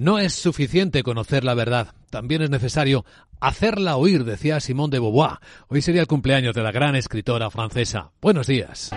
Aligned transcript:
No 0.00 0.18
es 0.18 0.32
suficiente 0.32 1.02
conocer 1.02 1.44
la 1.44 1.52
verdad, 1.52 1.88
también 2.08 2.40
es 2.40 2.48
necesario 2.48 3.04
hacerla 3.38 3.96
oír, 3.96 4.24
decía 4.24 4.58
Simone 4.58 4.92
de 4.92 4.98
Beauvoir. 4.98 5.40
Hoy 5.68 5.82
sería 5.82 6.00
el 6.00 6.06
cumpleaños 6.06 6.54
de 6.54 6.62
la 6.62 6.72
gran 6.72 6.96
escritora 6.96 7.50
francesa. 7.50 8.10
Buenos 8.22 8.46
días. 8.46 8.92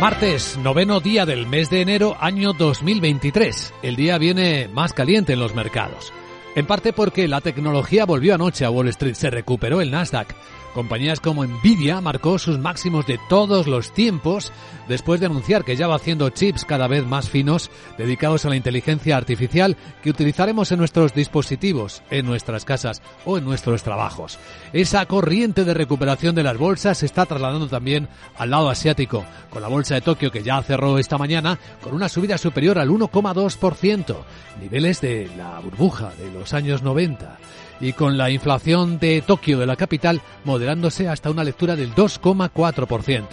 Martes, 0.00 0.58
noveno 0.58 1.00
día 1.00 1.24
del 1.24 1.46
mes 1.46 1.70
de 1.70 1.80
enero, 1.80 2.18
año 2.20 2.52
2023. 2.52 3.72
El 3.82 3.96
día 3.96 4.18
viene 4.18 4.68
más 4.68 4.92
caliente 4.92 5.32
en 5.32 5.40
los 5.40 5.54
mercados. 5.54 6.12
En 6.56 6.66
parte 6.66 6.92
porque 6.92 7.26
la 7.26 7.40
tecnología 7.40 8.04
volvió 8.04 8.34
anoche 8.34 8.66
a 8.66 8.70
Wall 8.70 8.88
Street, 8.88 9.14
se 9.14 9.30
recuperó 9.30 9.80
el 9.80 9.90
Nasdaq. 9.90 10.36
Compañías 10.74 11.20
como 11.20 11.44
Nvidia 11.44 12.00
marcó 12.00 12.38
sus 12.38 12.58
máximos 12.58 13.06
de 13.06 13.18
todos 13.28 13.66
los 13.66 13.92
tiempos 13.92 14.52
después 14.88 15.20
de 15.20 15.26
anunciar 15.26 15.64
que 15.64 15.76
ya 15.76 15.86
va 15.86 15.96
haciendo 15.96 16.30
chips 16.30 16.64
cada 16.64 16.88
vez 16.88 17.04
más 17.06 17.28
finos 17.28 17.70
dedicados 17.98 18.44
a 18.44 18.48
la 18.48 18.56
inteligencia 18.56 19.18
artificial 19.18 19.76
que 20.02 20.08
utilizaremos 20.08 20.72
en 20.72 20.78
nuestros 20.78 21.12
dispositivos, 21.12 22.02
en 22.10 22.24
nuestras 22.24 22.64
casas 22.64 23.02
o 23.26 23.36
en 23.36 23.44
nuestros 23.44 23.82
trabajos. 23.82 24.38
Esa 24.72 25.04
corriente 25.04 25.64
de 25.64 25.74
recuperación 25.74 26.34
de 26.34 26.42
las 26.42 26.56
bolsas 26.56 26.98
se 26.98 27.06
está 27.06 27.26
trasladando 27.26 27.68
también 27.68 28.08
al 28.38 28.50
lado 28.50 28.70
asiático, 28.70 29.26
con 29.50 29.60
la 29.60 29.68
bolsa 29.68 29.94
de 29.94 30.00
Tokio 30.00 30.32
que 30.32 30.42
ya 30.42 30.62
cerró 30.62 30.98
esta 30.98 31.18
mañana 31.18 31.58
con 31.82 31.92
una 31.92 32.08
subida 32.08 32.38
superior 32.38 32.78
al 32.78 32.88
1,2%, 32.88 34.16
niveles 34.60 35.02
de 35.02 35.30
la 35.36 35.60
burbuja 35.60 36.12
de 36.18 36.32
los 36.32 36.54
años 36.54 36.82
90 36.82 37.38
y 37.80 37.92
con 37.92 38.16
la 38.16 38.30
inflación 38.30 38.98
de 38.98 39.22
Tokio, 39.22 39.58
de 39.58 39.66
la 39.66 39.76
capital, 39.76 40.20
moderándose 40.44 41.08
hasta 41.08 41.30
una 41.30 41.44
lectura 41.44 41.76
del 41.76 41.94
2,4%. 41.94 43.26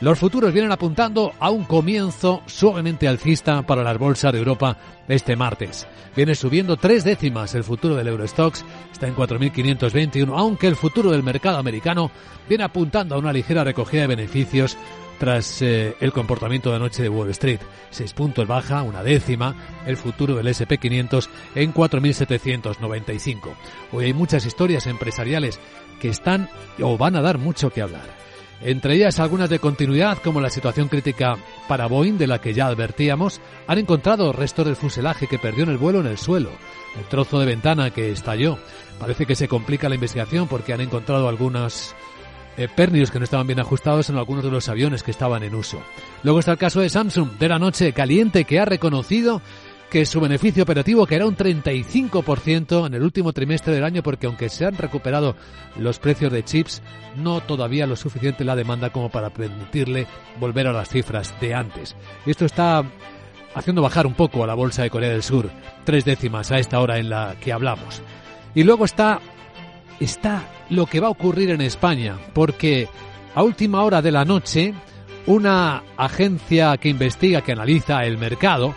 Los 0.00 0.18
futuros 0.18 0.52
vienen 0.52 0.72
apuntando 0.72 1.32
a 1.40 1.50
un 1.50 1.64
comienzo 1.64 2.42
suavemente 2.46 3.08
alcista 3.08 3.62
para 3.62 3.82
las 3.82 3.96
bolsas 3.98 4.32
de 4.32 4.38
Europa 4.38 4.76
este 5.08 5.36
martes. 5.36 5.86
Viene 6.14 6.34
subiendo 6.34 6.76
tres 6.76 7.02
décimas 7.04 7.54
el 7.54 7.64
futuro 7.64 7.94
del 7.94 8.08
Eurostox, 8.08 8.64
está 8.92 9.06
en 9.06 9.16
4.521, 9.16 10.34
aunque 10.36 10.66
el 10.66 10.76
futuro 10.76 11.10
del 11.10 11.22
mercado 11.22 11.56
americano 11.56 12.10
viene 12.48 12.64
apuntando 12.64 13.14
a 13.14 13.18
una 13.18 13.32
ligera 13.32 13.64
recogida 13.64 14.02
de 14.02 14.08
beneficios 14.08 14.76
tras 15.18 15.62
eh, 15.62 15.96
el 16.00 16.12
comportamiento 16.12 16.70
de 16.70 16.76
anoche 16.76 17.02
de 17.02 17.08
Wall 17.08 17.30
Street. 17.30 17.60
Seis 17.90 18.12
puntos 18.12 18.46
baja, 18.46 18.82
una 18.82 19.02
décima, 19.02 19.54
el 19.86 19.96
futuro 19.96 20.34
del 20.34 20.48
SP500 20.48 21.28
en 21.54 21.72
4.795. 21.72 23.54
Hoy 23.92 24.06
hay 24.06 24.12
muchas 24.12 24.46
historias 24.46 24.86
empresariales 24.86 25.58
que 26.00 26.08
están 26.08 26.48
o 26.80 26.98
van 26.98 27.16
a 27.16 27.22
dar 27.22 27.38
mucho 27.38 27.70
que 27.70 27.82
hablar. 27.82 28.26
Entre 28.62 28.94
ellas 28.94 29.20
algunas 29.20 29.50
de 29.50 29.58
continuidad, 29.58 30.18
como 30.18 30.40
la 30.40 30.48
situación 30.48 30.88
crítica 30.88 31.36
para 31.68 31.86
Boeing, 31.86 32.16
de 32.16 32.26
la 32.26 32.40
que 32.40 32.54
ya 32.54 32.66
advertíamos, 32.66 33.40
han 33.66 33.78
encontrado 33.78 34.32
restos 34.32 34.64
del 34.64 34.76
fuselaje 34.76 35.26
que 35.26 35.38
perdió 35.38 35.64
en 35.64 35.70
el 35.70 35.76
vuelo 35.76 36.00
en 36.00 36.06
el 36.06 36.16
suelo, 36.16 36.50
el 36.98 37.04
trozo 37.04 37.38
de 37.38 37.46
ventana 37.46 37.90
que 37.90 38.10
estalló. 38.10 38.58
Parece 38.98 39.26
que 39.26 39.34
se 39.36 39.48
complica 39.48 39.90
la 39.90 39.96
investigación 39.96 40.48
porque 40.48 40.72
han 40.72 40.80
encontrado 40.80 41.28
algunas 41.28 41.94
eh, 42.56 42.68
que 42.76 43.18
no 43.18 43.24
estaban 43.24 43.46
bien 43.46 43.60
ajustados 43.60 44.10
en 44.10 44.16
algunos 44.16 44.44
de 44.44 44.50
los 44.50 44.68
aviones 44.68 45.02
que 45.02 45.10
estaban 45.10 45.42
en 45.42 45.54
uso. 45.54 45.80
Luego 46.22 46.38
está 46.38 46.52
el 46.52 46.58
caso 46.58 46.80
de 46.80 46.88
Samsung 46.88 47.32
de 47.38 47.48
la 47.48 47.58
noche 47.58 47.92
caliente 47.92 48.44
que 48.44 48.60
ha 48.60 48.64
reconocido 48.64 49.42
que 49.90 50.04
su 50.04 50.20
beneficio 50.20 50.64
operativo 50.64 51.06
era 51.08 51.26
un 51.26 51.36
35% 51.36 52.86
en 52.86 52.94
el 52.94 53.02
último 53.02 53.32
trimestre 53.32 53.74
del 53.74 53.84
año 53.84 54.02
porque 54.02 54.26
aunque 54.26 54.48
se 54.48 54.66
han 54.66 54.76
recuperado 54.76 55.36
los 55.78 55.98
precios 55.98 56.32
de 56.32 56.44
chips, 56.44 56.82
no 57.16 57.40
todavía 57.40 57.86
lo 57.86 57.96
suficiente 57.96 58.44
la 58.44 58.56
demanda 58.56 58.90
como 58.90 59.10
para 59.10 59.30
permitirle 59.30 60.06
volver 60.40 60.66
a 60.66 60.72
las 60.72 60.88
cifras 60.88 61.38
de 61.40 61.54
antes. 61.54 61.94
Esto 62.26 62.44
está 62.44 62.84
haciendo 63.54 63.82
bajar 63.82 64.06
un 64.06 64.14
poco 64.14 64.42
a 64.42 64.46
la 64.46 64.54
bolsa 64.54 64.82
de 64.82 64.90
Corea 64.90 65.10
del 65.10 65.22
Sur, 65.22 65.50
tres 65.84 66.04
décimas 66.04 66.50
a 66.50 66.58
esta 66.58 66.80
hora 66.80 66.98
en 66.98 67.08
la 67.08 67.36
que 67.40 67.52
hablamos. 67.52 68.02
Y 68.54 68.64
luego 68.64 68.84
está 68.84 69.20
está 70.00 70.44
lo 70.70 70.86
que 70.86 71.00
va 71.00 71.08
a 71.08 71.10
ocurrir 71.10 71.50
en 71.50 71.60
España, 71.60 72.16
porque 72.32 72.88
a 73.34 73.42
última 73.42 73.82
hora 73.82 74.02
de 74.02 74.12
la 74.12 74.24
noche, 74.24 74.74
una 75.26 75.82
agencia 75.96 76.76
que 76.78 76.88
investiga, 76.88 77.42
que 77.42 77.52
analiza 77.52 78.04
el 78.04 78.18
mercado, 78.18 78.74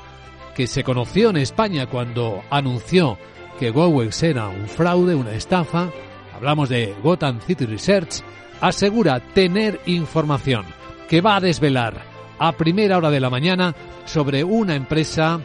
que 0.56 0.68
se 0.68 0.84
conoció 0.84 1.30
en 1.30 1.38
España 1.38 1.86
cuando 1.88 2.42
anunció 2.50 3.18
que 3.60 3.72
Gowex 3.72 4.24
era 4.24 4.48
un 4.48 4.68
fraude, 4.68 5.16
una 5.16 5.34
estafa, 5.34 5.90
hablamos 6.36 6.70
de 6.70 6.96
Gotham 7.04 7.40
City 7.42 7.66
Research, 7.66 8.22
asegura 8.62 9.20
tener 9.20 9.80
información 9.86 10.66
que 11.10 11.22
va 11.22 11.36
a 11.36 11.42
desvelar 11.42 12.02
a 12.40 12.54
primera 12.54 12.98
hora 12.98 13.10
de 13.10 13.20
la 13.20 13.30
mañana 13.30 13.76
sobre 14.06 14.44
una 14.44 14.76
empresa 14.76 15.42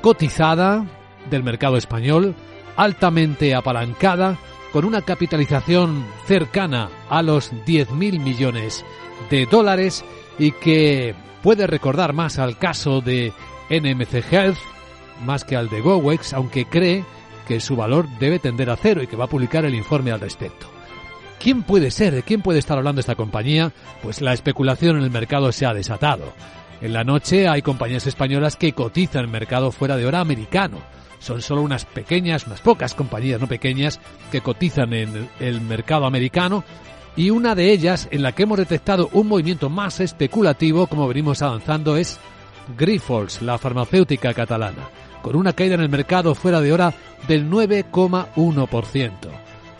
cotizada 0.00 0.84
del 1.30 1.44
mercado 1.44 1.76
español, 1.76 2.34
altamente 2.76 3.54
apalancada, 3.54 4.38
con 4.72 4.84
una 4.84 5.02
capitalización 5.02 6.04
cercana 6.26 6.88
a 7.10 7.22
los 7.22 7.52
10.000 7.52 8.20
millones 8.20 8.84
de 9.30 9.46
dólares 9.46 10.04
y 10.38 10.52
que 10.52 11.14
puede 11.42 11.66
recordar 11.66 12.12
más 12.12 12.38
al 12.38 12.58
caso 12.58 13.00
de 13.00 13.32
NMC 13.70 14.32
Health 14.32 14.58
más 15.24 15.44
que 15.44 15.56
al 15.56 15.68
de 15.68 15.80
GoWex, 15.80 16.32
aunque 16.32 16.64
cree 16.64 17.04
que 17.46 17.60
su 17.60 17.76
valor 17.76 18.08
debe 18.18 18.38
tender 18.38 18.70
a 18.70 18.76
cero 18.76 19.02
y 19.02 19.06
que 19.06 19.16
va 19.16 19.26
a 19.26 19.28
publicar 19.28 19.64
el 19.64 19.74
informe 19.74 20.10
al 20.10 20.20
respecto. 20.20 20.66
¿Quién 21.38 21.62
puede 21.62 21.90
ser? 21.90 22.14
¿De 22.14 22.22
quién 22.22 22.40
puede 22.40 22.58
estar 22.58 22.78
hablando 22.78 23.00
esta 23.00 23.14
compañía? 23.14 23.72
Pues 24.02 24.20
la 24.20 24.32
especulación 24.32 24.96
en 24.96 25.02
el 25.02 25.10
mercado 25.10 25.52
se 25.52 25.66
ha 25.66 25.74
desatado. 25.74 26.32
En 26.80 26.92
la 26.92 27.04
noche 27.04 27.48
hay 27.48 27.62
compañías 27.62 28.06
españolas 28.06 28.56
que 28.56 28.72
cotizan 28.72 29.22
el 29.22 29.28
mercado 29.28 29.70
fuera 29.70 29.96
de 29.96 30.06
hora 30.06 30.20
americano 30.20 30.78
son 31.22 31.40
solo 31.40 31.62
unas 31.62 31.84
pequeñas, 31.84 32.46
unas 32.46 32.60
pocas 32.60 32.94
compañías 32.94 33.40
no 33.40 33.46
pequeñas 33.46 34.00
que 34.30 34.40
cotizan 34.40 34.92
en 34.92 35.28
el 35.38 35.60
mercado 35.60 36.04
americano 36.04 36.64
y 37.14 37.30
una 37.30 37.54
de 37.54 37.70
ellas 37.70 38.08
en 38.10 38.22
la 38.22 38.32
que 38.32 38.42
hemos 38.42 38.58
detectado 38.58 39.08
un 39.12 39.28
movimiento 39.28 39.70
más 39.70 40.00
especulativo 40.00 40.88
como 40.88 41.06
venimos 41.06 41.40
avanzando 41.42 41.96
es 41.96 42.18
Grifols, 42.76 43.40
la 43.42 43.58
farmacéutica 43.58 44.34
catalana, 44.34 44.88
con 45.22 45.36
una 45.36 45.52
caída 45.52 45.74
en 45.74 45.80
el 45.80 45.88
mercado 45.88 46.34
fuera 46.34 46.60
de 46.60 46.72
hora 46.72 46.94
del 47.28 47.48
9,1%. 47.48 49.10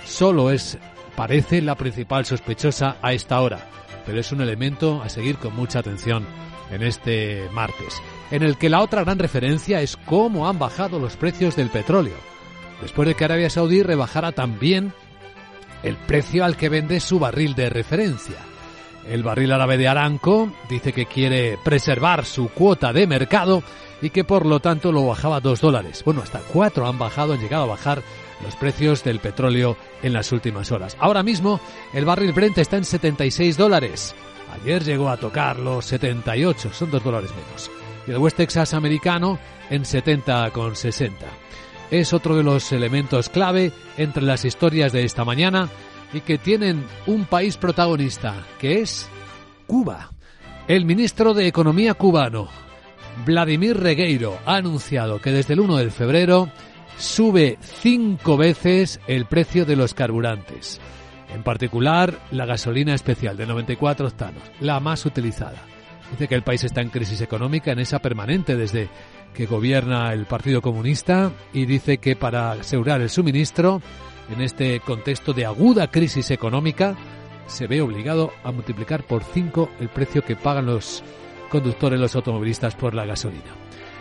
Solo 0.05 0.51
es, 0.51 0.79
parece, 1.17 1.63
la 1.63 1.77
principal 1.77 2.25
sospechosa 2.25 2.97
a 3.03 3.13
esta 3.13 3.41
hora, 3.41 3.67
pero 4.05 4.21
es 4.21 4.31
un 4.33 4.43
elemento 4.43 5.01
a 5.03 5.09
seguir 5.09 5.37
con 5.39 5.55
mucha 5.57 5.79
atención 5.79 6.25
en 6.71 6.83
este 6.83 7.49
martes 7.53 8.01
en 8.33 8.43
el 8.43 8.57
que 8.57 8.71
la 8.71 8.81
otra 8.81 9.05
gran 9.05 9.19
referencia 9.19 9.83
es 9.83 9.99
cómo 9.99 10.49
han 10.49 10.59
bajado 10.59 10.99
los 10.99 11.17
precios 11.17 11.55
del 11.55 11.69
petróleo, 11.69 12.17
después 12.81 13.07
de 13.07 13.15
que 13.15 13.27
Arabia 13.27 13.51
Saudí 13.51 13.83
rebajara 13.83 14.33
también 14.33 14.95
el 15.83 15.97
precio 15.97 16.43
al 16.43 16.57
que 16.57 16.71
vende 16.71 16.99
su 17.01 17.19
barril 17.19 17.55
de 17.55 17.69
referencia. 17.69 18.37
El 19.07 19.23
barril 19.23 19.53
árabe 19.53 19.77
de 19.77 19.87
Aranco 19.87 20.51
dice 20.71 20.95
que 20.95 21.05
quiere 21.05 21.59
preservar 21.63 22.25
su 22.25 22.49
cuota 22.49 22.95
de 22.95 23.07
mercado 23.07 23.63
y 24.01 24.09
que 24.09 24.25
por 24.25 24.47
lo 24.47 24.61
tanto 24.61 24.93
lo 24.93 25.07
bajaba 25.07 25.37
a 25.37 25.41
dos 25.41 25.61
dólares. 25.61 26.03
Bueno, 26.03 26.23
hasta 26.23 26.39
cuatro 26.39 26.87
han 26.87 26.99
bajado, 26.99 27.35
han 27.35 27.41
llegado 27.41 27.65
a 27.65 27.75
bajar 27.75 28.03
los 28.43 28.57
precios 28.57 29.05
del 29.05 29.19
petróleo 29.19 29.77
en 30.03 30.15
las 30.15 30.33
últimas 30.33 30.73
horas. 30.73 30.97
Ahora 31.01 31.23
mismo 31.23 31.61
el 31.93 32.07
barril 32.07 32.33
Brent 32.33 32.57
está 32.57 32.79
en 32.79 32.87
76 32.87 33.59
dólares. 33.59 34.15
Ayer 34.55 34.83
llegó 34.85 35.11
a 35.11 35.19
tocar 35.19 35.59
los 35.59 35.85
78, 35.85 36.71
son 36.73 36.91
dos 36.91 37.05
dólares 37.05 37.31
menos 37.31 37.82
y 38.07 38.11
el 38.11 38.19
West 38.19 38.37
Texas 38.37 38.75
americano 38.75 39.39
en 39.71 39.83
70,60. 39.83 41.13
Es 41.91 42.13
otro 42.13 42.37
de 42.37 42.43
los 42.43 42.73
elementos 42.73 43.29
clave 43.29 43.73
entre 43.97 44.23
las 44.23 44.45
historias 44.45 44.93
de 44.93 45.05
esta 45.05 45.25
mañana 45.25 45.69
y 46.13 46.21
que 46.21 46.39
tienen 46.39 46.85
un 47.07 47.25
país 47.25 47.57
protagonista, 47.57 48.47
que 48.59 48.81
es 48.81 49.09
Cuba. 49.67 50.11
El 50.69 50.85
ministro 50.85 51.35
de 51.35 51.47
Economía 51.47 51.95
cubano, 51.95 52.49
Vladimir 53.27 53.79
Regueiro, 53.79 54.39
ha 54.47 54.57
anunciado 54.57 55.21
que 55.21 55.33
desde 55.33 55.55
el 55.55 55.61
1 55.61 55.77
de 55.77 55.91
febrero 55.91 56.49
sube 56.97 57.59
cinco 57.61 58.37
veces 58.37 59.01
el 59.07 59.27
precio 59.27 59.65
de 59.65 59.77
los 59.77 59.95
carburantes. 59.95 60.81
En 61.35 61.43
particular, 61.43 62.19
la 62.31 62.47
gasolina 62.47 62.95
especial 62.95 63.37
de 63.37 63.47
94 63.47 64.07
octanos, 64.07 64.43
la 64.61 64.81
más 64.81 65.07
utilizada. 65.07 65.63
Dice 66.11 66.29
que 66.29 66.35
el 66.35 66.43
país 66.43 66.65
está 66.65 66.81
en 66.81 66.91
crisis 66.91 67.21
económica, 67.21 67.73
en 67.73 67.79
esa 67.79 68.01
permanente 68.01 68.57
desde 68.57 68.89
que 69.35 69.47
gobierna 69.47 70.13
el 70.13 70.27
Partido 70.27 70.61
Comunista 70.61 71.33
y 71.53 71.65
dice 71.65 71.99
que 71.99 72.17
para 72.17 72.53
asegurar 72.53 73.01
el 73.01 73.09
suministro 73.09 73.81
en 74.31 74.43
este 74.43 74.81
contexto 74.81 75.33
de 75.33 75.47
aguda 75.47 75.91
crisis 75.91 76.31
económica 76.31 76.97
se 77.47 77.67
ve 77.67 77.81
obligado 77.81 78.33
a 78.45 78.53
multiplicar 78.53 79.05
por 79.05 79.25
cinco 79.25 79.71
el 79.81 79.89
precio 79.89 80.23
que 80.23 80.37
pagan 80.37 80.67
los 80.67 81.03
conductores, 81.49 81.99
los 81.99 82.15
automovilistas 82.15 82.75
por 82.75 82.95
la 82.95 83.07
gasolina. 83.07 83.57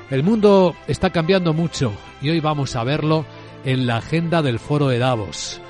El 0.10 0.24
mundo 0.24 0.76
está 0.88 1.10
cambiando 1.10 1.54
mucho 1.54 1.94
y 2.22 2.30
hoy 2.30 2.40
vamos 2.42 2.76
a 2.76 2.84
verlo 2.84 3.26
en 3.64 3.88
la 3.88 3.98
agenda 3.98 4.42
del 4.42 4.60
foro 4.60 4.90
de 4.90 5.00
Davos 5.00 5.62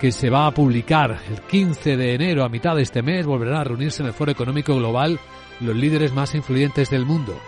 que 0.00 0.12
se 0.12 0.30
va 0.30 0.46
a 0.46 0.52
publicar 0.52 1.18
el 1.28 1.40
15 1.42 1.96
de 1.96 2.14
enero 2.14 2.44
a 2.44 2.48
mitad 2.48 2.76
de 2.76 2.82
este 2.82 3.02
mes 3.02 3.26
volverán 3.26 3.56
a 3.56 3.64
reunirse 3.64 4.02
en 4.02 4.08
el 4.08 4.14
Foro 4.14 4.30
Económico 4.30 4.76
Global 4.76 5.18
los 5.60 5.76
líderes 5.76 6.12
más 6.12 6.34
influyentes 6.34 6.90
del 6.90 7.04
mundo. 7.04 7.38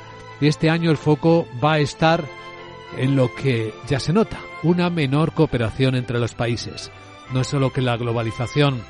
Y 0.41 0.47
este 0.47 0.71
año 0.71 0.91
el 0.91 0.97
foco 0.97 1.47
va 1.63 1.75
a 1.75 1.79
estar 1.81 2.25
en 2.97 3.17
lo 3.17 3.35
que 3.35 3.73
ya 3.87 4.01
se 4.01 4.13
nota, 4.13 4.41
una 4.63 4.91
menor 4.91 5.33
cooperación 5.33 5.95
entre 5.95 6.19
los 6.19 6.35
países. 6.35 6.91
No 7.33 7.41
es 7.41 7.47
solo 7.47 7.73
que 7.73 7.83
la 7.83 7.97
globalización 7.97 8.83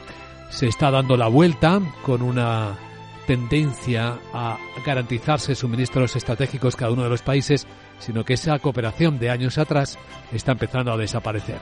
se 0.51 0.67
está 0.67 0.91
dando 0.91 1.17
la 1.17 1.29
vuelta 1.29 1.81
con 2.03 2.23
una 2.23 2.79
tendencia 3.27 4.19
a 4.33 4.59
garantizarse 4.85 5.55
suministros 5.55 6.17
estratégicos 6.17 6.75
cada 6.75 6.93
uno 6.93 7.05
de 7.05 7.11
los 7.11 7.23
países, 7.23 7.67
sino 7.99 8.25
que 8.25 8.35
esa 8.35 8.59
cooperación 8.59 9.19
de 9.19 9.31
años 9.31 9.59
atrás 9.59 9.99
está 10.33 10.53
empezando 10.53 10.93
a 10.93 10.97
desaparecer. 10.97 11.61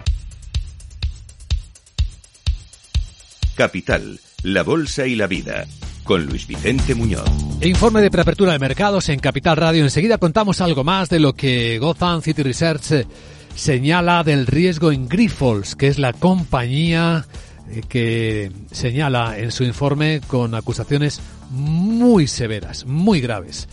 Capital, 3.55 4.21
la 4.45 4.63
Bolsa 4.63 5.07
y 5.07 5.17
la 5.17 5.27
Vida, 5.27 5.67
con 6.09 6.25
Luis 6.25 6.47
Vicente 6.47 6.95
Muñoz. 6.95 7.29
Informe 7.61 8.01
de 8.01 8.11
preapertura 8.11 8.53
de 8.53 8.59
mercados 8.59 9.11
en 9.11 9.21
Capital 9.21 9.59
Radio. 9.59 9.85
Enseguida 9.85 10.17
contamos 10.17 10.63
algo 10.63 10.83
más 10.83 11.11
de 11.11 11.21
lo 11.21 11.35
que 11.35 11.79
Gotham 11.79 12.23
City 12.23 12.43
Research 12.43 12.93
eh, 12.93 13.07
señala 13.55 14.25
del 14.25 14.47
riesgo 14.47 14.91
en 14.91 15.07
Grifols, 15.07 15.77
que 15.77 15.87
es 15.87 15.99
la 15.99 16.15
compañía 16.15 17.27
eh, 17.71 17.83
que 17.87 18.51
señala 18.71 19.39
en 19.39 19.53
su 19.53 19.65
informe 19.65 20.23
con 20.27 20.55
acusaciones 20.55 21.21
muy 21.51 22.27
severas, 22.27 22.87
muy 22.87 23.21
graves. 23.21 23.69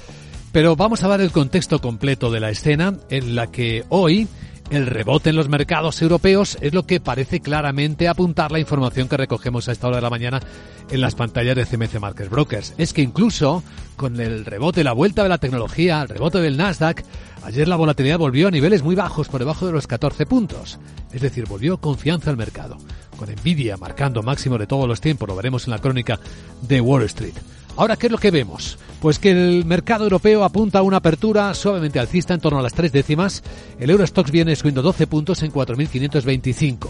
Pero 0.52 0.76
vamos 0.76 1.04
a 1.04 1.08
dar 1.08 1.22
el 1.22 1.32
contexto 1.32 1.80
completo 1.80 2.32
de 2.32 2.42
la 2.42 2.50
escena 2.50 2.96
en 3.10 3.36
la 3.36 3.48
que 3.48 3.86
hoy 3.88 4.28
el 4.72 4.88
rebote 4.88 5.30
en 5.30 5.36
los 5.36 5.48
mercados 5.48 6.02
europeos 6.02 6.58
es 6.62 6.74
lo 6.74 6.86
que 6.86 7.00
parece 7.00 7.40
claramente 7.40 8.08
apuntar 8.08 8.52
la 8.52 8.60
información 8.60 9.08
que 9.08 9.18
recogemos 9.18 9.68
a 9.68 9.72
esta 9.72 9.88
hora 9.88 9.98
de 9.98 10.02
la 10.02 10.10
mañana 10.10 10.42
en 10.90 11.02
las 11.02 11.16
pantallas 11.16 11.56
de 11.56 11.66
CMC 11.66 12.00
Markets 12.00 12.30
Brokers. 12.30 12.74
Es 12.78 12.94
que 12.94 13.02
incluso 13.02 13.64
con 13.96 14.20
el 14.20 14.46
rebote, 14.46 14.84
la 14.84 14.94
vuelta 14.94 15.24
de 15.24 15.30
la 15.30 15.38
tecnología, 15.38 16.02
el 16.02 16.10
rebote 16.10 16.40
del 16.40 16.58
Nasdaq, 16.58 17.04
ayer 17.44 17.68
la 17.68 17.76
volatilidad 17.76 18.18
volvió 18.18 18.48
a 18.48 18.52
niveles 18.52 18.84
muy 18.84 18.96
bajos, 18.96 19.30
por 19.30 19.40
debajo 19.40 19.68
de 19.68 19.74
los 19.74 19.88
14 19.88 20.26
puntos. 20.26 20.80
Es 21.14 21.22
decir, 21.22 21.46
volvió 21.46 21.78
confianza 21.78 22.32
al 22.32 22.38
mercado. 22.38 22.78
Con 23.18 23.30
Nvidia 23.30 23.78
marcando 23.78 24.24
máximo 24.24 24.58
de 24.58 24.68
todos 24.68 24.88
los 24.88 25.00
tiempos, 25.00 25.30
lo 25.30 25.36
veremos 25.36 25.66
en 25.66 25.72
la 25.72 25.80
crónica 25.80 26.20
de 26.62 26.82
Wall 26.82 27.04
Street. 27.04 27.36
Ahora, 27.78 27.98
¿qué 27.98 28.08
es 28.08 28.12
lo 28.12 28.18
que 28.18 28.32
vemos? 28.32 28.78
Pues 29.02 29.20
que 29.20 29.32
el 29.32 29.66
mercado 29.66 30.06
europeo 30.06 30.44
apunta 30.46 30.80
a 30.80 30.82
una 30.82 30.98
apertura 30.98 31.54
suavemente 31.54 32.00
alcista 32.00 32.34
en 32.34 32.40
torno 32.40 32.60
a 32.60 32.62
las 32.62 32.74
tres 32.74 32.94
décimas. 32.94 33.44
El 33.80 33.90
Eurostox 33.90 34.32
viene 34.32 34.56
subiendo 34.56 34.82
12 34.82 35.08
puntos 35.08 35.44
en 35.44 35.52
4.525. 35.52 36.88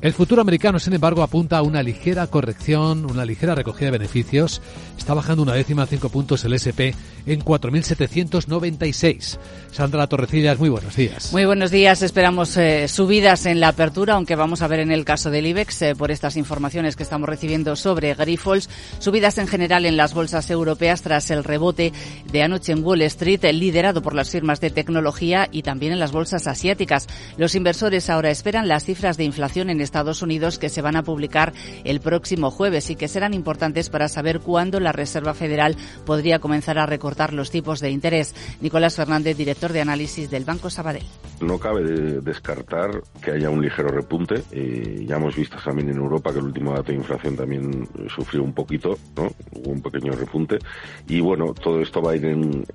El 0.00 0.12
futuro 0.12 0.40
americano, 0.40 0.78
sin 0.78 0.92
embargo, 0.92 1.24
apunta 1.24 1.58
a 1.58 1.62
una 1.62 1.82
ligera 1.82 2.28
corrección, 2.28 3.04
una 3.10 3.24
ligera 3.24 3.56
recogida 3.56 3.86
de 3.86 3.98
beneficios. 3.98 4.62
Está 4.96 5.12
bajando 5.12 5.42
una 5.42 5.54
décima, 5.54 5.86
cinco 5.86 6.08
puntos 6.08 6.44
el 6.44 6.52
SP 6.54 6.94
en 7.26 7.44
4.796. 7.44 9.38
Sandra 9.72 10.06
Torrecillas, 10.06 10.56
muy 10.60 10.68
buenos 10.68 10.94
días. 10.94 11.32
Muy 11.32 11.44
buenos 11.46 11.72
días. 11.72 12.02
Esperamos 12.02 12.56
eh, 12.56 12.86
subidas 12.86 13.44
en 13.46 13.58
la 13.58 13.68
apertura, 13.68 14.14
aunque 14.14 14.36
vamos 14.36 14.62
a 14.62 14.68
ver 14.68 14.78
en 14.78 14.92
el 14.92 15.04
caso 15.04 15.32
del 15.32 15.46
IBEX, 15.46 15.82
eh, 15.82 15.94
por 15.96 16.12
estas 16.12 16.36
informaciones 16.36 16.94
que 16.94 17.02
estamos 17.02 17.28
recibiendo 17.28 17.74
sobre 17.74 18.14
Grifols, 18.14 18.70
subidas 19.00 19.38
en 19.38 19.48
general 19.48 19.84
en 19.84 19.96
las 19.96 20.14
bolsas 20.14 20.48
europeas 20.50 21.02
tras 21.02 21.28
el 21.32 21.42
rebote 21.42 21.92
de 22.30 22.42
anoche 22.42 22.70
en 22.70 22.84
Wall 22.84 23.02
Street, 23.02 23.44
liderado 23.52 24.00
por 24.00 24.14
las 24.14 24.30
firmas 24.30 24.60
de 24.60 24.70
tecnología 24.70 25.48
y 25.50 25.62
también 25.62 25.92
en 25.92 25.98
las 25.98 26.12
bolsas 26.12 26.46
asiáticas. 26.46 27.08
Los 27.36 27.56
inversores 27.56 28.08
ahora 28.10 28.30
esperan 28.30 28.68
las 28.68 28.84
cifras 28.84 29.16
de 29.16 29.24
inflación 29.24 29.70
en 29.70 29.87
Estados 29.88 30.20
Unidos 30.20 30.58
que 30.58 30.68
se 30.68 30.82
van 30.82 30.96
a 30.96 31.02
publicar 31.02 31.54
el 31.84 32.00
próximo 32.00 32.50
jueves 32.50 32.90
y 32.90 32.96
que 32.96 33.08
serán 33.08 33.32
importantes 33.32 33.88
para 33.88 34.08
saber 34.08 34.40
cuándo 34.40 34.80
la 34.80 34.92
Reserva 34.92 35.32
Federal 35.32 35.76
podría 36.04 36.40
comenzar 36.40 36.78
a 36.78 36.84
recortar 36.84 37.32
los 37.32 37.50
tipos 37.50 37.80
de 37.80 37.90
interés. 37.90 38.34
Nicolás 38.60 38.96
Fernández, 38.96 39.36
director 39.36 39.72
de 39.72 39.80
análisis 39.80 40.30
del 40.30 40.44
Banco 40.44 40.68
Sabadell. 40.68 41.06
No 41.40 41.58
cabe 41.58 41.82
descartar 42.20 42.90
que 43.22 43.30
haya 43.30 43.48
un 43.48 43.62
ligero 43.62 43.88
repunte. 43.88 44.42
Eh, 44.50 45.04
ya 45.06 45.16
hemos 45.16 45.34
visto 45.34 45.56
también 45.64 45.88
en 45.88 45.96
Europa 45.96 46.32
que 46.32 46.40
el 46.40 46.46
último 46.46 46.72
dato 46.72 46.92
de 46.92 46.98
inflación 46.98 47.36
también 47.36 47.88
sufrió 48.14 48.42
un 48.42 48.52
poquito, 48.52 48.98
hubo 49.16 49.70
un 49.70 49.80
pequeño 49.80 50.12
repunte. 50.12 50.58
Y 51.06 51.20
bueno, 51.20 51.54
todo 51.54 51.80
esto 51.80 52.02
va 52.02 52.12
a 52.12 52.16
ir 52.16 52.26
en, 52.26 52.66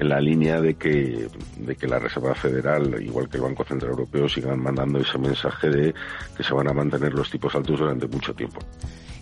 la 0.00 0.20
línea 0.20 0.60
de 0.60 0.74
que 0.74 1.28
la 1.86 1.98
Reserva 1.98 2.34
Federal, 2.34 3.00
igual 3.02 3.28
que 3.28 3.36
el 3.36 3.44
Banco 3.44 3.64
Central 3.64 3.92
Europeo, 3.92 4.28
sigan 4.28 4.60
mandando 4.60 4.98
ese 4.98 5.18
mensaje 5.18 5.70
de 5.70 5.94
que 6.36 6.42
se 6.42 6.54
van 6.54 6.68
a 6.68 6.72
mantener 6.72 7.12
los 7.14 7.30
tipos 7.30 7.54
altos 7.54 7.78
durante 7.78 8.06
mucho 8.06 8.34
tiempo. 8.34 8.60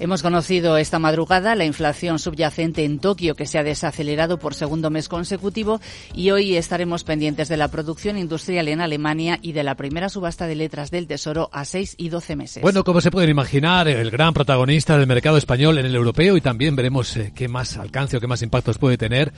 Hemos 0.00 0.22
conocido 0.22 0.76
esta 0.76 0.98
madrugada 0.98 1.54
la 1.54 1.64
inflación 1.64 2.18
subyacente 2.18 2.84
en 2.84 2.98
Tokio, 2.98 3.36
que 3.36 3.46
se 3.46 3.58
ha 3.58 3.62
desacelerado 3.62 4.38
por 4.38 4.54
segundo 4.54 4.90
mes 4.90 5.08
consecutivo, 5.08 5.80
y 6.12 6.30
hoy 6.32 6.56
estaremos 6.56 7.04
pendientes 7.04 7.48
de 7.48 7.56
la 7.56 7.68
producción 7.68 8.18
industrial 8.18 8.66
en 8.68 8.80
Alemania 8.80 9.38
y 9.40 9.52
de 9.52 9.62
la 9.62 9.76
primera 9.76 10.08
subasta 10.08 10.48
de 10.48 10.56
letras 10.56 10.90
del 10.90 11.06
Tesoro 11.06 11.48
a 11.52 11.64
6 11.64 11.94
y 11.96 12.08
12 12.08 12.36
meses. 12.36 12.62
Bueno, 12.62 12.82
como 12.82 13.00
se 13.00 13.12
pueden 13.12 13.30
imaginar, 13.30 13.86
el 13.86 14.10
gran 14.10 14.34
protagonista 14.34 14.98
del 14.98 15.06
mercado 15.06 15.36
español 15.36 15.78
en 15.78 15.86
el 15.86 15.94
europeo 15.94 16.36
y 16.36 16.40
también 16.40 16.74
veremos 16.74 17.16
eh, 17.16 17.32
qué 17.34 17.46
más 17.46 17.76
alcance 17.76 18.16
o 18.16 18.20
qué 18.20 18.26
más 18.26 18.42
impactos 18.42 18.78
puede 18.78 18.98
tener. 18.98 19.32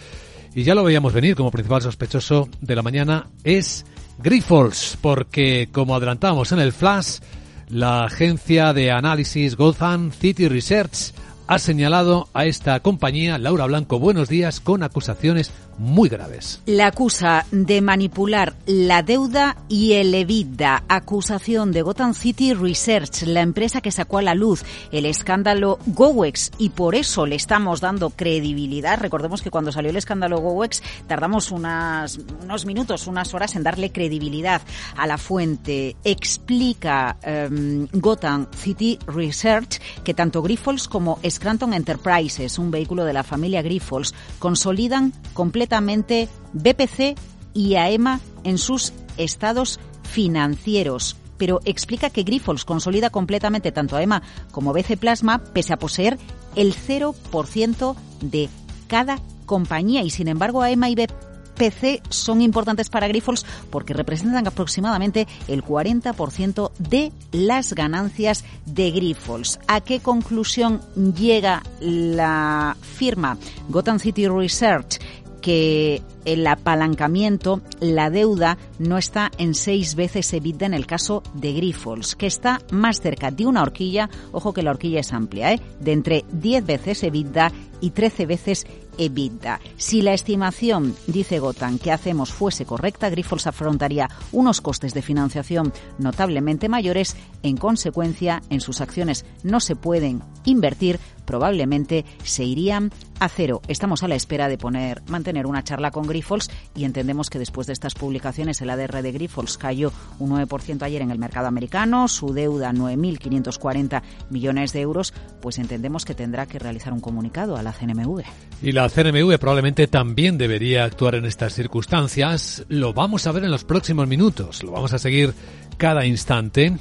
Y 0.55 0.63
ya 0.63 0.75
lo 0.75 0.85
veíamos 0.85 1.13
venir 1.13 1.37
como 1.37 1.51
principal 1.51 1.83
sospechoso 1.83 2.49
de 2.63 2.75
la 2.75 2.83
mañana 2.83 3.27
es 3.45 3.85
Grifols, 4.19 4.97
porque 5.03 5.69
como 5.71 5.95
adelantamos 5.95 6.51
en 6.53 6.61
el 6.61 6.73
flash, 6.73 7.19
la 7.69 8.05
agencia 8.05 8.73
de 8.73 8.91
análisis 8.91 9.57
Gotham 9.57 10.13
City 10.13 10.49
Research 10.49 11.13
ha 11.49 11.59
señalado 11.59 12.29
a 12.35 12.47
esta 12.47 12.81
compañía, 12.81 13.39
Laura 13.39 13.67
Blanco, 13.67 13.99
buenos 13.99 14.29
días, 14.29 14.61
con 14.61 14.83
acusaciones 14.83 15.53
muy 15.79 16.09
graves. 16.09 16.61
La 16.67 16.89
acusa 16.89 17.45
de 17.51 17.81
manipular 17.81 18.55
la 18.67 19.03
deuda 19.03 19.57
y 19.69 19.93
el 19.95 20.15
EBITDA. 20.15 20.85
Acusación 20.89 21.73
de 21.73 21.83
Gotham 21.83 22.15
City 22.15 22.55
Research, 22.55 23.23
la 23.23 23.43
empresa 23.43 23.81
que 23.81 23.91
sacó 23.91 24.19
a 24.19 24.23
la 24.23 24.35
luz 24.35 24.65
el 24.93 25.07
escándalo 25.07 25.79
GoWex 25.87 26.53
y 26.59 26.71
por 26.71 26.95
eso 26.95 27.27
le 27.27 27.37
estamos 27.37 27.81
dando 27.81 28.11
credibilidad. 28.11 28.99
Recordemos 28.99 29.43
que 29.43 29.51
cuando 29.51 29.73
salió 29.73 29.91
el 29.91 29.97
escándalo 29.97 30.41
GoWex 30.41 30.83
tardamos 31.07 31.51
unos 31.51 32.67
minutos, 32.67 33.07
unas 33.07 33.35
horas 33.35 33.55
en 33.57 33.63
darle 33.63 33.93
credibilidad 33.93 34.63
a 34.97 35.07
la 35.07 35.19
fuente. 35.19 35.97
Explica 36.05 37.17
um, 37.51 37.87
Gotham 37.93 38.47
City 38.57 38.99
Research 39.07 39.81
que 40.05 40.15
tanto 40.15 40.43
Grifols 40.43 40.89
como 40.89 41.19
Scranton 41.29 41.75
Enterprises, 41.75 42.59
un 42.59 42.71
vehículo 42.71 43.05
de 43.05 43.13
la 43.13 43.23
familia 43.23 43.63
Grifols, 43.63 44.15
consolidan 44.39 45.13
completamente 45.35 45.66
BPC 45.69 47.17
y 47.55 47.75
AEMA 47.77 48.21
en 48.45 48.59
sus 48.59 48.93
estados 49.17 49.81
financieros 50.03 51.17
pero 51.39 51.61
explica 51.65 52.11
que 52.11 52.23
Grifols 52.23 52.65
consolida 52.65 53.11
completamente 53.11 53.73
tanto 53.73 53.97
AEMA 53.97 54.23
como 54.51 54.73
BC 54.73 54.97
Plasma 54.97 55.39
pese 55.39 55.73
a 55.73 55.79
poseer 55.79 56.19
el 56.55 56.75
0% 56.75 57.95
de 58.23 58.49
cada 58.89 59.19
compañía 59.45 60.03
y 60.03 60.11
sin 60.11 60.29
embargo 60.29 60.63
AEMA 60.63 60.91
y 60.91 60.95
BPC 60.95 62.03
son 62.11 62.43
importantes 62.43 62.89
para 62.91 63.09
Grifols 63.09 63.45
porque 63.71 63.95
representan 63.95 64.47
aproximadamente 64.47 65.27
el 65.49 65.63
40% 65.63 66.71
de 66.79 67.13
las 67.33 67.73
ganancias 67.73 68.45
de 68.67 68.91
Grifols. 68.91 69.59
¿A 69.67 69.81
qué 69.81 70.01
conclusión 70.01 70.81
llega 71.15 71.63
la 71.81 72.77
firma 72.81 73.39
Gotham 73.69 73.99
City 73.99 74.29
Research? 74.29 74.99
Que 75.47 76.03
el 76.25 76.45
apalancamiento, 76.45 77.63
la 77.79 78.11
deuda 78.11 78.59
no 78.81 78.99
está 78.99 79.31
en 79.39 79.55
seis 79.55 79.95
veces 79.95 80.33
EBITDA 80.33 80.67
en 80.67 80.75
el 80.75 80.89
caso 80.89 81.23
de 81.35 81.53
Grifols, 81.53 82.17
que 82.17 82.27
está 82.27 82.63
más 82.73 83.01
cerca 83.01 83.31
de 83.31 83.47
una 83.47 83.63
horquilla, 83.63 84.11
ojo 84.33 84.53
que 84.53 84.65
la 84.65 84.73
horquilla 84.73 84.99
es 84.99 85.13
amplia, 85.13 85.53
¿eh? 85.53 85.61
de 85.79 85.93
entre 85.93 86.25
10 86.33 86.67
veces 86.67 87.05
EBITDA 87.05 87.53
y 87.81 87.91
13 87.91 88.27
veces 88.27 88.67
EBITDA. 88.99 89.61
Si 89.77 90.03
la 90.03 90.15
estimación, 90.15 90.97
dice 91.07 91.39
Gotan, 91.39 91.79
que 91.79 91.93
hacemos 91.93 92.33
fuese 92.33 92.65
correcta, 92.65 93.11
Grifols 93.11 93.47
afrontaría 93.47 94.09
unos 94.33 94.61
costes 94.61 94.95
de 94.95 95.03
financiación 95.03 95.73
notablemente 95.99 96.69
mayores. 96.69 97.17
En 97.45 97.57
consecuencia, 97.57 98.43
en 98.51 98.61
sus 98.61 98.81
acciones 98.81 99.25
no 99.45 99.61
se 99.61 99.77
pueden 99.77 100.23
invertir, 100.45 100.99
probablemente 101.25 102.05
se 102.25 102.45
irían 102.45 102.91
a 103.19 103.29
cero. 103.29 103.63
Estamos 103.69 104.03
a 104.03 104.09
la 104.09 104.15
espera 104.15 104.49
de 104.49 104.59
poner, 104.59 105.03
mantener 105.09 105.47
una 105.47 105.65
charla 105.65 105.91
con 105.91 106.07
Grifols 106.07 106.51
y 106.75 106.85
entendemos 106.85 107.31
que 107.31 107.39
después 107.39 107.67
de 107.67 107.73
estas 107.73 107.95
publicaciones 107.95 108.61
el 108.61 108.71
ADR 108.71 109.03
de 109.03 109.13
Grifols 109.13 109.59
cayó 109.59 109.93
un 110.19 110.31
9% 110.31 110.83
ayer 110.83 111.03
en 111.03 111.11
el 111.11 111.19
mercado 111.19 111.47
americano, 111.47 112.09
su 112.09 112.33
deuda 112.33 112.73
9.540 112.73 114.03
millones 114.31 114.73
de 114.73 114.81
euros, 114.81 115.15
pues 115.41 115.59
entendemos 115.59 116.05
que 116.05 116.15
tendrá 116.15 116.47
que 116.47 116.59
realizar 116.59 116.93
un 116.93 117.01
comunicado 117.01 117.57
a 117.57 117.63
la 117.63 117.73
CNMV. 117.73 118.23
Y 118.63 118.73
la 118.73 118.89
CNMV 118.89 119.39
probablemente 119.39 119.87
también 119.87 120.39
debería 120.39 120.85
actuar 120.85 121.15
en 121.15 121.25
estas 121.25 121.55
circunstancias. 121.55 122.65
Lo 122.69 122.93
vamos 122.93 123.27
a 123.27 123.33
ver 123.33 123.45
en 123.45 123.51
los 123.51 123.65
próximos 123.65 124.09
minutos. 124.09 124.63
Lo 124.63 124.73
vamos 124.73 124.93
a 124.93 124.99
seguir 124.99 125.35
cada 125.77 126.07
instante. 126.07 126.77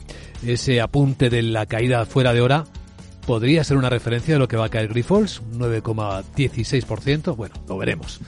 Ese 0.46 0.82
apunte 0.82 1.30
de 1.30 1.42
la 1.42 1.66
caída 1.66 2.06
fuera 2.06 2.34
de 2.34 2.42
hora 2.42 2.66
podría 3.26 3.64
ser 3.64 3.78
una 3.78 3.90
referencia 3.90 4.36
de 4.36 4.40
lo 4.40 4.48
que 4.48 4.58
va 4.58 4.66
a 4.66 4.70
caer 4.70 4.88
Grifols, 4.88 5.40
un 5.40 5.60
9,16%. 5.60 7.36
Bueno, 7.36 7.56
lo 7.68 7.78
veremos. 7.78 8.20